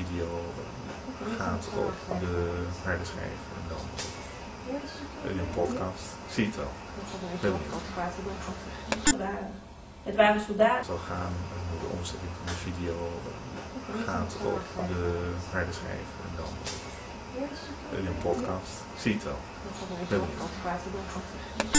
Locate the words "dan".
3.72-3.84, 16.40-16.52